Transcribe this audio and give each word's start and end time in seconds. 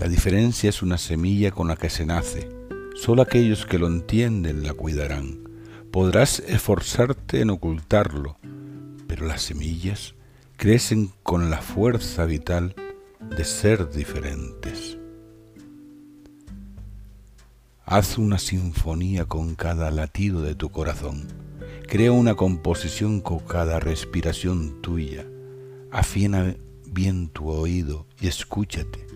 La 0.00 0.08
diferencia 0.08 0.70
es 0.70 0.80
una 0.80 0.96
semilla 0.96 1.50
con 1.50 1.68
la 1.68 1.76
que 1.76 1.90
se 1.90 2.06
nace. 2.06 2.48
Solo 2.94 3.20
aquellos 3.20 3.66
que 3.66 3.78
lo 3.78 3.86
entienden 3.86 4.62
la 4.62 4.72
cuidarán. 4.72 5.40
Podrás 5.92 6.38
esforzarte 6.40 7.42
en 7.42 7.50
ocultarlo, 7.50 8.38
pero 9.06 9.26
las 9.26 9.42
semillas 9.42 10.14
crecen 10.56 11.12
con 11.22 11.50
la 11.50 11.60
fuerza 11.60 12.24
vital 12.24 12.74
de 13.36 13.44
ser 13.44 13.90
diferentes. 13.90 14.96
Haz 17.84 18.16
una 18.16 18.38
sinfonía 18.38 19.26
con 19.26 19.54
cada 19.54 19.90
latido 19.90 20.40
de 20.40 20.54
tu 20.54 20.70
corazón. 20.70 21.28
Crea 21.86 22.12
una 22.12 22.36
composición 22.36 23.20
con 23.20 23.40
cada 23.40 23.80
respiración 23.80 24.80
tuya. 24.80 25.26
Afina 25.90 26.56
bien 26.86 27.28
tu 27.28 27.50
oído 27.50 28.06
y 28.18 28.28
escúchate 28.28 29.09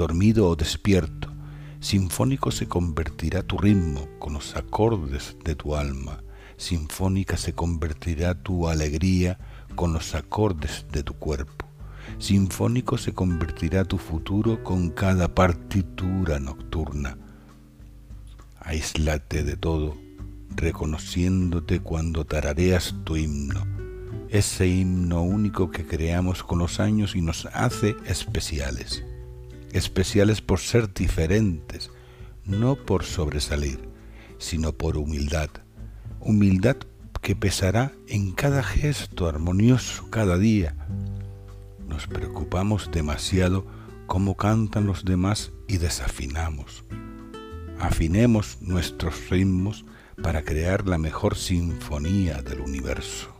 dormido 0.00 0.48
o 0.48 0.56
despierto, 0.56 1.30
sinfónico 1.78 2.50
se 2.50 2.66
convertirá 2.66 3.42
tu 3.42 3.58
ritmo 3.58 4.08
con 4.18 4.32
los 4.32 4.56
acordes 4.56 5.36
de 5.44 5.54
tu 5.54 5.76
alma, 5.76 6.22
sinfónica 6.56 7.36
se 7.36 7.52
convertirá 7.52 8.34
tu 8.34 8.66
alegría 8.66 9.38
con 9.74 9.92
los 9.92 10.14
acordes 10.14 10.86
de 10.90 11.02
tu 11.02 11.12
cuerpo, 11.12 11.66
sinfónico 12.16 12.96
se 12.96 13.12
convertirá 13.12 13.84
tu 13.84 13.98
futuro 13.98 14.64
con 14.64 14.88
cada 14.88 15.34
partitura 15.34 16.40
nocturna. 16.40 17.18
Aíslate 18.58 19.44
de 19.44 19.58
todo, 19.58 19.98
reconociéndote 20.56 21.80
cuando 21.80 22.24
tarareas 22.24 22.94
tu 23.04 23.16
himno, 23.16 23.66
ese 24.30 24.66
himno 24.66 25.20
único 25.20 25.70
que 25.70 25.84
creamos 25.84 26.42
con 26.42 26.58
los 26.58 26.80
años 26.80 27.14
y 27.14 27.20
nos 27.20 27.44
hace 27.52 27.96
especiales 28.06 29.04
especiales 29.72 30.40
por 30.40 30.60
ser 30.60 30.92
diferentes, 30.92 31.90
no 32.44 32.76
por 32.76 33.04
sobresalir, 33.04 33.80
sino 34.38 34.72
por 34.72 34.96
humildad. 34.96 35.50
Humildad 36.20 36.76
que 37.20 37.36
pesará 37.36 37.92
en 38.08 38.32
cada 38.32 38.62
gesto 38.62 39.28
armonioso 39.28 40.08
cada 40.10 40.38
día. 40.38 40.74
Nos 41.86 42.06
preocupamos 42.06 42.90
demasiado 42.92 43.66
cómo 44.06 44.36
cantan 44.36 44.86
los 44.86 45.04
demás 45.04 45.52
y 45.68 45.78
desafinamos. 45.78 46.84
Afinemos 47.78 48.58
nuestros 48.60 49.30
ritmos 49.30 49.84
para 50.22 50.42
crear 50.42 50.86
la 50.86 50.98
mejor 50.98 51.36
sinfonía 51.36 52.42
del 52.42 52.60
universo. 52.60 53.39